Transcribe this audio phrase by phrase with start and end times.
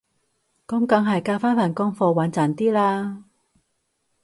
[0.65, 3.23] 噉梗係交返份功課穩陣啲啦